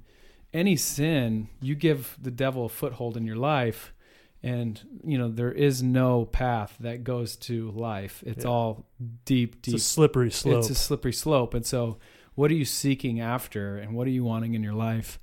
[0.54, 3.92] any sin, you give the devil a foothold in your life,
[4.42, 8.22] and you know there is no path that goes to life.
[8.26, 8.50] It's Yeah.
[8.50, 8.86] all
[9.24, 9.74] deep, It's deep.
[9.76, 10.58] a slippery slope.
[10.58, 11.98] It's a slippery slope, and so
[12.34, 15.18] what are you seeking after, and what are you wanting in your life?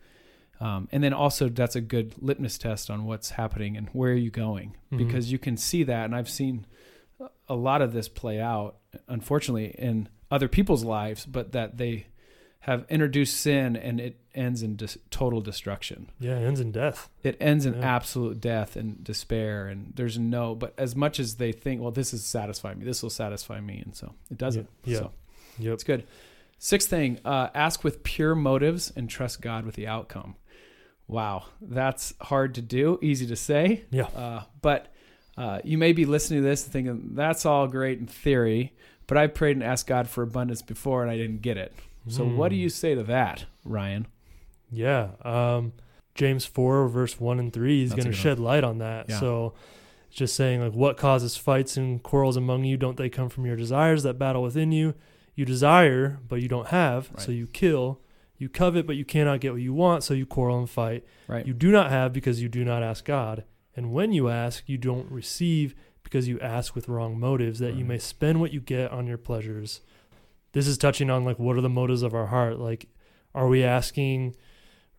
[0.59, 4.15] Um, and then also that's a good litmus test on what's happening and where are
[4.17, 4.97] you going Mhm.
[4.97, 6.65] because you can see that, and I've seen
[7.47, 12.07] a lot of this play out, unfortunately, in other people's lives, but that they
[12.65, 16.09] have introduced sin and it ends in dis- total destruction.
[16.19, 17.09] yeah, it ends in death.
[17.23, 17.95] It ends in Yeah.
[17.95, 20.55] absolute death and despair, and there's no.
[20.55, 23.81] But as much as they think, well, this is satisfying me, this will satisfy me,
[23.85, 24.67] and so it doesn't.
[24.83, 24.97] Yeah.
[24.97, 25.11] So
[25.59, 25.73] Yep.
[25.75, 26.03] it's good.
[26.57, 30.35] Sixth thing: uh, ask with pure motives and trust God with the outcome.
[31.07, 33.83] Wow, that's hard to do, easy to say.
[33.91, 34.05] Yeah.
[34.15, 34.91] Uh, but
[35.37, 38.73] uh, you may be listening to this and thinking that's all great in theory,
[39.05, 41.73] but I prayed and asked God for abundance before and I didn't get it.
[42.07, 42.59] So what do Mm.
[42.59, 44.07] you say to that, Ryan?
[44.71, 45.09] Yeah.
[45.23, 45.73] Um,
[46.13, 49.09] James 4, verse 1 and 3 is going to shed light on that.
[49.09, 49.19] Yeah.
[49.19, 49.53] So
[50.07, 52.77] it's just saying, like, what causes fights and quarrels among you?
[52.77, 54.93] Don't they come from your desires that battle within you?
[55.35, 57.99] You desire, but you don't have, so you kill.
[58.37, 61.05] You covet, but you cannot get what you want, so you quarrel and fight.
[61.27, 61.45] Right.
[61.45, 63.43] You do not have because you do not ask God.
[63.75, 67.83] And when you ask, you don't receive because you ask with wrong motives, that you
[67.83, 69.81] may spend what you get on your pleasures.
[70.55, 72.57] This is touching on like what are the motives of our heart?
[72.59, 72.87] Like,
[73.35, 74.35] are we asking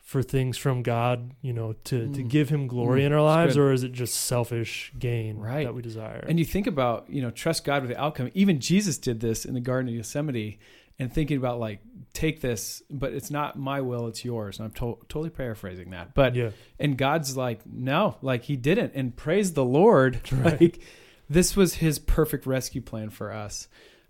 [0.00, 2.28] for things from God, you know, to, to Mm.
[2.28, 5.64] give him glory Mm, in our lives, or is it just selfish gain Right.
[5.64, 6.24] that we desire?
[6.28, 8.30] And you think about, you know, trust God with the outcome.
[8.34, 10.58] Even Jesus did this in the Garden of Gethsemane
[10.98, 11.80] and thinking about like,
[12.12, 14.58] take this, but it's not my will, it's yours.
[14.60, 16.14] And I'm to- totally paraphrasing that.
[16.14, 18.92] But, yeah, and God's like, no, like he didn't.
[18.94, 20.20] And praise the Lord.
[20.32, 20.60] Right.
[20.60, 20.80] Like
[21.28, 23.66] this was his perfect rescue plan for us.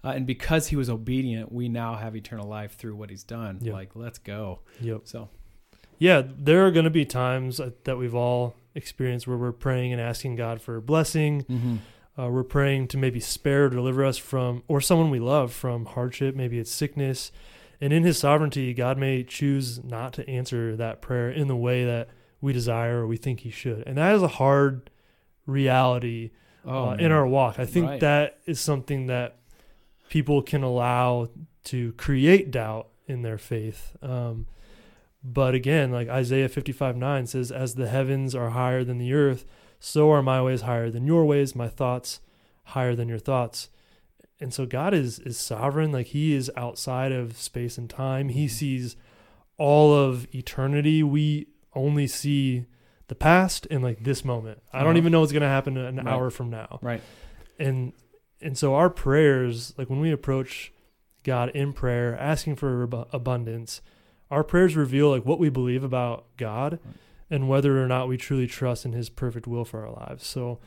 [0.07, 3.59] Uh, and because he was obedient, we now have eternal life through what he's done.
[3.61, 3.73] Yeah.
[3.73, 4.61] Like, let's go.
[4.81, 5.01] yep.
[5.05, 5.29] So,
[5.99, 9.93] Yeah, there are going to be times uh, that we've all experienced where we're praying
[9.93, 11.81] and asking God for a blessing.
[12.19, 15.85] Uh, we're praying to maybe spare or deliver us from, or someone we love from
[15.87, 16.35] hardship.
[16.35, 17.33] Maybe it's sickness.
[17.81, 21.85] And in His sovereignty, God may choose not to answer that prayer in the way
[21.85, 22.09] that
[22.41, 23.83] we desire or we think He should.
[23.87, 24.89] And that is a hard
[25.47, 26.31] reality
[26.65, 27.59] oh, uh, in our walk.
[27.59, 28.01] I think Right.
[28.01, 29.37] that is something that
[30.09, 31.29] people can allow
[31.65, 33.97] to create doubt in their faith.
[34.03, 34.47] Um,
[35.23, 39.45] but again, like Isaiah 55 9 says, As the heavens are higher than the earth,
[39.81, 42.21] so are my ways higher than your ways, my thoughts
[42.71, 43.69] higher than your thoughts.
[44.39, 48.29] And so God is is sovereign, like he is outside of space and time.
[48.29, 48.97] He sees
[49.59, 51.03] all of eternity.
[51.03, 52.67] We only see
[53.09, 54.61] the past and like this moment.
[54.73, 54.99] I don't Uh-huh.
[54.99, 56.07] even know what's going to happen an Right.
[56.07, 56.79] hour from now.
[56.83, 57.01] Right.
[57.59, 57.93] And
[58.41, 60.73] and so our prayers, like when we approach
[61.25, 63.81] God in prayer, asking for abundance,
[64.31, 66.79] our prayers reveal like what we believe about God
[67.31, 70.27] and whether or not we truly trust in his perfect will for our lives.
[70.27, 70.59] So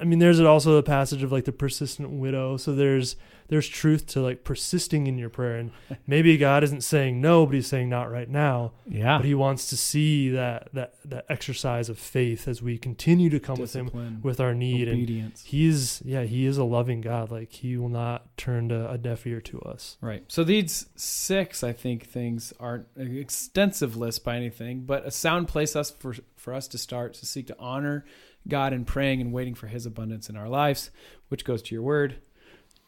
[0.00, 2.56] I mean there's also the passage of like the persistent widow.
[2.56, 3.16] So there's
[3.48, 5.72] there's truth to like persisting in your prayer and
[6.06, 8.72] maybe God isn't saying no, but he's saying not right now.
[8.88, 9.18] Yeah.
[9.18, 13.38] But he wants to see that that that exercise of faith as we continue to
[13.38, 15.44] come with him with our need and obedience.
[15.44, 19.26] he's yeah he is a loving god like he will not turn to a deaf
[19.26, 20.24] ear to us Right.
[20.28, 25.48] So these six, I think, things aren't an extensive list by anything, but a sound
[25.48, 28.04] place us for for us to start to seek to honor
[28.48, 30.90] God and praying and waiting for His abundance in our lives,
[31.28, 32.16] which goes to your word.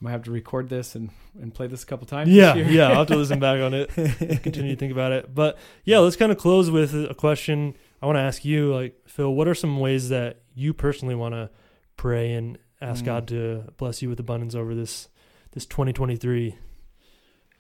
[0.01, 2.29] I might have to record this and, and play this a couple times.
[2.29, 2.69] this yeah year.
[2.69, 5.57] yeah i'll have to listen back on it and continue to think about it but
[5.85, 9.33] yeah let's kind of close with a question i want to ask you like phil
[9.35, 11.49] what are some ways that you personally want to
[11.97, 13.07] pray and ask Mm.
[13.07, 15.09] god to bless you with abundance over this
[15.53, 16.57] this 2023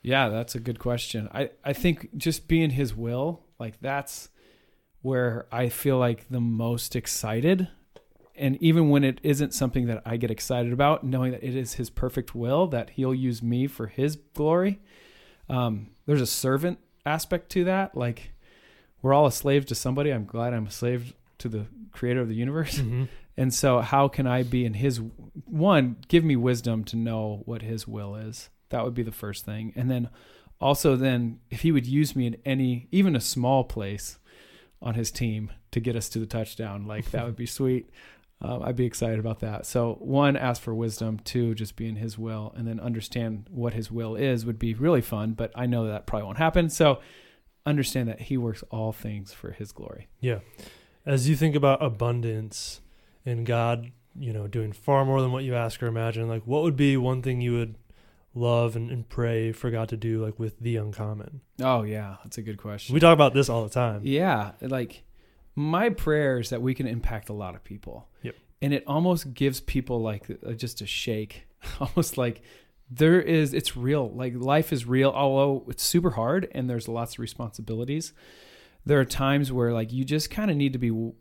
[0.02, 1.28] Yeah, that's a good question.
[1.33, 4.28] I, I think just being his will, like that's
[5.00, 7.68] where I feel like the most excited.
[8.36, 11.74] And even when it isn't something that I get excited about, knowing that it is
[11.74, 14.80] his perfect will, that he'll use me for his glory.
[15.48, 17.96] Um, there's a servant aspect to that.
[17.96, 18.32] Like
[19.02, 20.10] we're all a slave to somebody.
[20.10, 22.78] I'm glad I'm a slave to the creator of the universe.
[22.78, 23.08] Mhm.
[23.36, 25.00] And so, how can I be in His
[25.46, 25.96] one?
[26.06, 28.48] Give me wisdom to know what His will is.
[28.68, 29.72] That would be the first thing.
[29.74, 30.08] And then,
[30.60, 34.18] also, then if He would use me in any, even a small place,
[34.80, 37.90] on His team to get us to the touchdown, like that would be sweet.
[38.44, 39.64] Um, I'd be excited about that.
[39.64, 41.18] So one, ask for wisdom.
[41.24, 44.74] Two, just be in His will, and then understand what His will is would be
[44.74, 45.33] really fun.
[45.33, 46.68] But I know that, probably won't happen.
[46.68, 47.00] So
[47.64, 50.09] understand that He works all things for His glory.
[50.20, 50.40] Yeah.
[51.07, 52.83] As you think about abundance
[53.24, 56.62] and God, you know, doing far more than what you ask or imagine, like what
[56.62, 57.76] would be one thing you would
[58.35, 61.40] love and, and pray for God to do, like with the uncommon?
[61.62, 62.92] Oh yeah, that's a good question.
[62.92, 64.02] We talk about this all the time.
[64.04, 65.02] Yeah, like
[65.54, 68.08] my prayer is that we can impact a lot of people.
[68.22, 68.34] Yep.
[68.62, 71.46] And it almost gives people like uh, just a shake,
[71.80, 72.42] almost like
[72.90, 74.10] there is it's real.
[74.10, 78.12] Like life is real, although it's super hard and there's lots of responsibilities.
[78.84, 81.14] There are times where like you just kind of need to be w-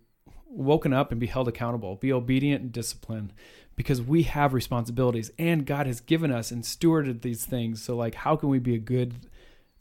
[0.47, 3.33] woken up and be held accountable, be obedient and disciplined
[3.75, 7.81] because we have responsibilities and God has given us and stewarded these things.
[7.81, 9.27] So like how can we be a good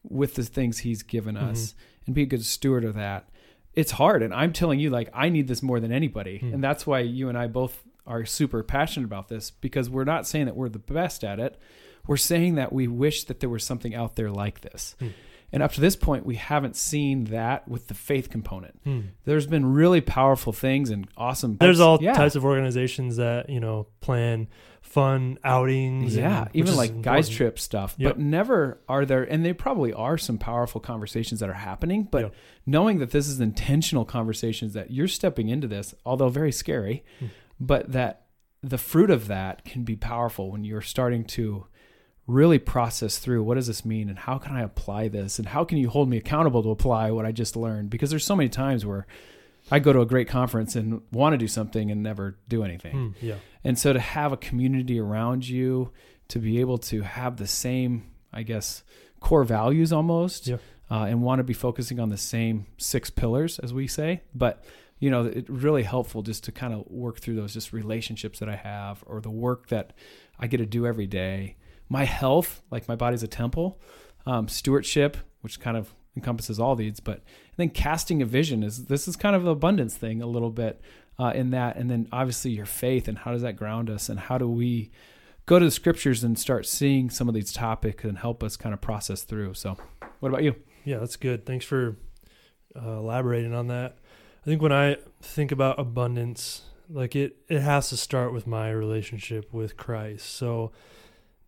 [0.03, 1.75] with the things he's given us
[2.07, 3.29] and be a good steward of that?
[3.75, 6.39] It's hard and I'm telling you like I need this more than anybody.
[6.39, 6.55] Hmm.
[6.55, 10.27] And that's why you and I both are super passionate about this because we're not
[10.27, 11.59] saying that we're the best at it.
[12.07, 14.97] We're saying that we wish that there was something out there like this.
[14.99, 15.09] Hmm.
[15.53, 18.81] And up to this point, we haven't seen that with the faith component.
[18.85, 19.01] Hmm.
[19.25, 21.59] There's been really powerful things and awesome.
[21.61, 22.15] There's all Yeah.
[22.15, 24.49] types of organizations that, you know, plan
[24.81, 26.17] fun outings.
[26.17, 27.95] Yeah, and- even like guys trip stuff.
[27.99, 28.13] Yep.
[28.15, 32.09] But never are there, and they probably are some powerful conversations that are happening.
[32.11, 32.35] But Yep.
[32.67, 37.27] knowing that this is intentional conversations that you're stepping into this, although very scary, Hmm.
[37.61, 38.27] but that
[38.63, 41.67] the fruit of that can be powerful when you're starting to
[42.27, 45.65] really process through what does this mean and how can I apply this and how
[45.65, 48.49] can you hold me accountable to apply what I just learned because there's so many
[48.49, 49.07] times where
[49.71, 52.93] I go to a great conference and want to do something and never do anything.
[53.21, 53.37] Hmm, yeah.
[53.65, 55.91] And so to have a community around you,
[56.29, 58.83] to be able to have the same, I guess,
[59.21, 60.57] core values almost, Yeah.
[60.91, 64.23] uh, and want to be focusing on the same six pillars, as we say.
[64.35, 64.65] But,
[64.99, 68.49] you know, it's really helpful just to kind of work through those just relationships that
[68.49, 69.93] I have or the work that
[70.41, 71.57] I get to do every day.
[71.93, 73.79] My health, like my body's a temple,
[74.25, 78.87] um, stewardship, which kind of encompasses all these, but and then casting a vision is
[78.87, 80.81] this is kind of an abundance thing a little bit
[81.19, 84.19] uh, in that, and then obviously your faith and how does that ground us, and
[84.19, 84.91] how do we
[85.45, 88.73] go to the scriptures and start seeing some of these topics and help us kind
[88.73, 89.53] of process through.
[89.53, 89.77] So,
[90.21, 90.55] what about you?
[90.85, 91.45] Yeah, that's good.
[91.45, 91.99] Thanks for
[92.75, 93.99] uh, elaborating on that.
[94.41, 98.71] I think when I think about abundance, like it, it has to start with my
[98.71, 100.27] relationship with Christ.
[100.27, 100.73] So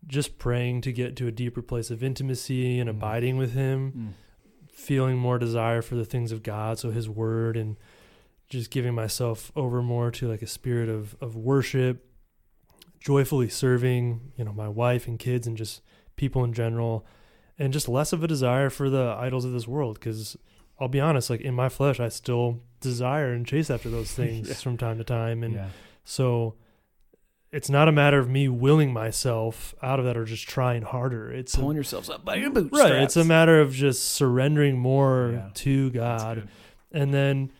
[0.07, 2.93] just praying to get to a deeper place of intimacy and Mm.
[2.93, 4.13] abiding with Him,
[4.71, 7.77] feeling more desire for the things of God, so His Word, and
[8.49, 12.05] just giving myself over more to like a spirit of of worship,
[12.99, 15.81] joyfully serving, you know, my wife and kids, and just
[16.15, 17.05] people in general,
[17.57, 19.95] and just less of a desire for the idols of this world.
[19.99, 20.37] Because
[20.79, 24.47] I'll be honest, like in my flesh, I still desire and chase after those things
[24.49, 24.53] Yeah.
[24.55, 25.69] from time to time, and yeah.
[26.03, 26.55] so.
[27.51, 31.31] It's not a matter of me willing myself out of that or just trying harder.
[31.31, 32.91] It's a- pulling yourselves up by your bootstraps.
[32.91, 33.01] Right.
[33.03, 35.49] It's a matter of just surrendering more Yeah.
[35.53, 36.47] to God.
[36.91, 37.51] And then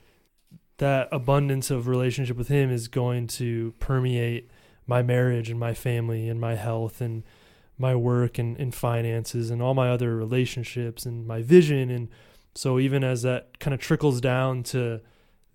[0.78, 4.50] that abundance of relationship with Him is going to permeate
[4.86, 7.24] my marriage and my family and my health and
[7.78, 11.90] my work and, and finances and all my other relationships and my vision.
[11.90, 12.10] And
[12.54, 15.00] so, even as that kind of trickles down to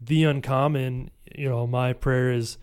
[0.00, 2.56] the uncommon, you know, my prayer is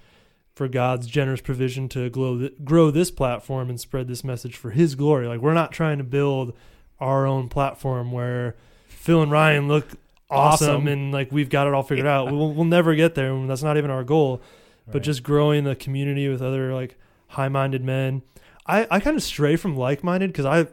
[0.58, 4.96] for God's generous provision to grow, grow this platform and spread this message for His
[4.96, 5.28] glory.
[5.28, 6.54] Like, we're not trying to build
[7.00, 8.56] our own platform where
[8.88, 9.86] Phil and Ryan look
[10.32, 10.88] awesome, Awesome.
[10.88, 12.32] and like we've got it all figured out.
[12.32, 14.42] We'll, we'll never get there, and that's not even our goal.
[14.90, 18.24] But just growing the community with other like high-minded men.
[18.66, 20.68] I, I kind of stray from like-minded because I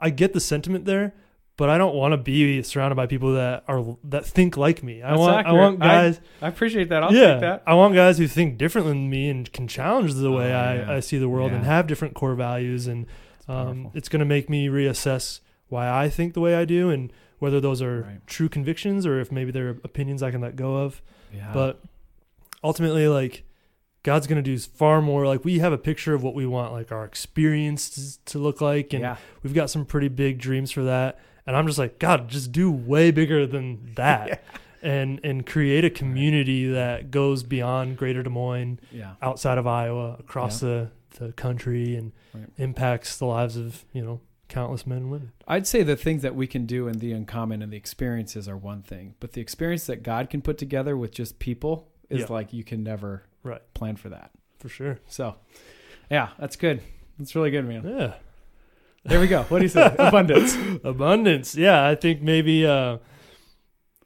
[0.00, 1.12] I get the sentiment there,
[1.58, 5.02] but I don't want to be surrounded by people that are that think like me.
[5.02, 6.20] I That's want I want guys.
[6.40, 7.02] I appreciate that.
[7.02, 7.62] I'll yeah, take that.
[7.66, 10.74] I want guys who think different than me and can challenge the way Oh, I,
[10.76, 10.92] yeah.
[10.92, 13.06] I see the world and have different core values and
[13.40, 16.90] It's um, it's going to make me reassess why I think the way I do
[16.90, 18.26] and whether those are Right.
[18.26, 21.02] true convictions or if maybe they're opinions I can let go of.
[21.34, 21.50] yeah.
[21.52, 21.82] But
[22.62, 23.44] ultimately, like
[24.04, 25.26] God's going to do far more.
[25.26, 28.92] Like we have a picture of what we want, like our experience to look like,
[28.92, 29.16] and yeah.
[29.42, 31.18] we've got some pretty big dreams for that.
[31.48, 34.44] And I'm just like, God, just do way bigger than that,
[34.82, 39.14] and and create a community that goes beyond Greater Des Moines, Yeah.
[39.22, 42.46] outside of Iowa, across the the country, and Right.
[42.58, 45.32] impacts the lives of you know countless men and women.
[45.46, 48.56] I'd say the things that we can do in the uncommon and the experiences are
[48.56, 52.26] one thing, but the experience that God can put together with just people is Yeah.
[52.30, 53.62] like you can never Right.
[53.74, 54.30] plan for that.
[54.58, 55.00] For sure.
[55.06, 55.36] So,
[56.10, 56.80] yeah, that's good.
[57.18, 57.82] That's really good, man.
[57.86, 58.14] Yeah.
[59.08, 59.42] There we go.
[59.44, 59.94] What do you say?
[59.98, 60.54] Abundance.
[60.84, 62.98] abundance yeah i think maybe uh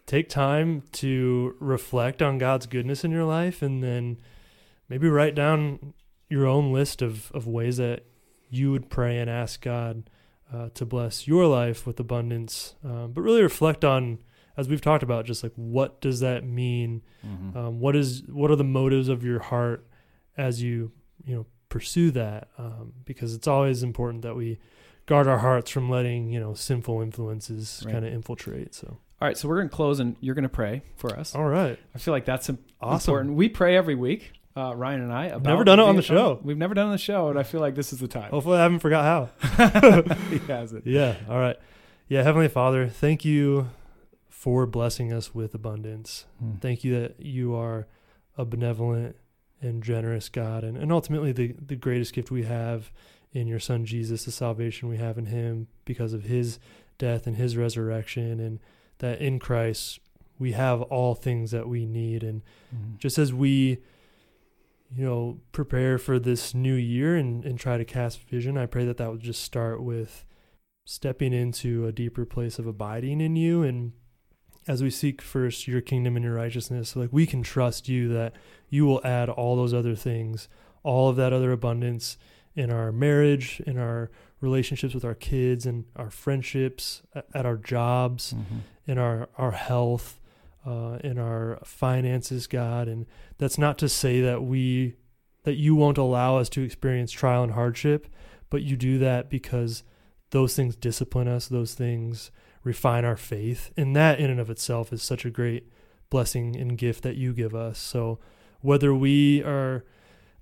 [0.06, 4.18] take time to reflect on god's goodness in your life and then
[4.88, 5.92] maybe write down
[6.28, 8.04] your own list of, of ways that
[8.48, 10.08] you would pray and ask God
[10.52, 12.74] uh, to bless your life with abundance.
[12.84, 14.18] Um, but really reflect on,
[14.56, 17.02] as we've talked about, just like what does that mean?
[17.26, 17.56] Mhm.
[17.56, 19.86] Um, what is what are the motives of your heart
[20.36, 20.92] as you
[21.24, 22.48] you know pursue that?
[22.58, 24.58] Um, because it's always important that we
[25.06, 27.92] guard our hearts from letting you know sinful influences Right.
[27.92, 28.74] kind of infiltrate.
[28.74, 31.34] So All right, so we're going to close and you're going to pray for us.
[31.34, 32.50] all right, I feel like that's
[32.80, 33.10] Awesome.
[33.12, 33.36] important.
[33.36, 35.26] We pray every week, uh, Ryan and I.
[35.26, 36.40] About never done it on the show.
[36.42, 38.30] We've never done it on the show, and I feel like this is the time.
[38.30, 40.14] hopefully I haven't forgot how.
[40.30, 40.82] he has it.
[40.86, 41.16] Yeah.
[41.28, 41.56] All right.
[42.08, 42.22] Yeah.
[42.22, 43.70] Heavenly Father, thank you
[44.28, 46.26] for blessing us with abundance.
[46.40, 46.56] Hmm.
[46.60, 47.86] Thank you that you are
[48.36, 49.16] a benevolent
[49.60, 52.90] and generous God, and, and ultimately the, the greatest gift we have
[53.32, 56.58] in your Son Jesus, the salvation we have in Him because of His
[56.98, 58.60] death and His resurrection, and
[58.98, 60.00] that in Christ
[60.38, 62.22] we have all things that we need.
[62.22, 62.42] And
[62.74, 62.98] Mhm.
[62.98, 63.78] just as we
[64.94, 68.84] you know prepare for this new year and, and try to cast vision i pray
[68.84, 70.26] that that would just start with
[70.84, 73.92] stepping into a deeper place of abiding in you and
[74.68, 78.34] as we seek first your kingdom and your righteousness like we can trust you that
[78.68, 80.46] you will add all those other things
[80.82, 82.18] all of that other abundance
[82.54, 88.34] in our marriage in our relationships with our kids and our friendships at our jobs
[88.34, 88.60] Mhm.
[88.86, 90.18] in our our health,
[90.66, 92.88] uh, in our finances, God.
[92.88, 93.06] And
[93.38, 94.94] that's not to say that we
[95.44, 98.06] that you won't allow us to experience trial and hardship,
[98.50, 99.82] but you do that because
[100.30, 102.30] those things discipline us, those things
[102.64, 105.68] refine our faith, and that in and of itself is such a great
[106.10, 107.78] blessing and gift that you give us.
[107.78, 108.18] So
[108.60, 109.84] whether we are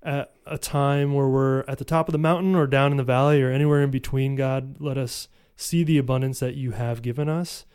[0.03, 3.03] at a time where we're at the top of the mountain or down in the
[3.03, 7.29] valley or anywhere in between, God, let us see the abundance that you have given
[7.29, 7.65] us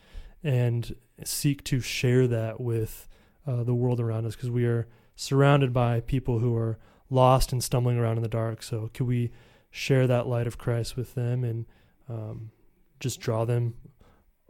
[0.43, 3.09] and seek to share that with
[3.47, 7.63] uh, the world around us because we are surrounded by people who are lost and
[7.63, 8.63] stumbling around in the dark.
[8.63, 9.31] So, could we
[9.71, 11.67] share that light of Christ with them and
[12.09, 12.51] um,
[12.99, 13.75] just draw them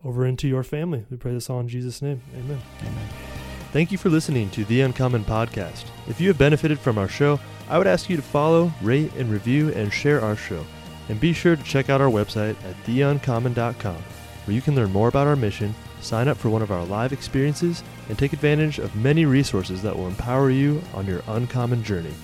[0.02, 1.04] over into your family?
[1.10, 2.22] We pray this all in Jesus' name.
[2.34, 2.60] Amen.
[2.80, 3.08] Amen.
[3.72, 5.84] Thank you for listening to The Uncommon Podcast.
[6.08, 9.30] If you have benefited from our show, I would ask you to follow, rate, and
[9.30, 10.64] review and share our show.
[11.08, 13.96] And be sure to check out our website at theuncommon.com,
[14.44, 17.12] where you can learn more about our mission, sign up for one of our live
[17.12, 22.14] experiences, and take advantage of many resources that will empower you on your uncommon journey.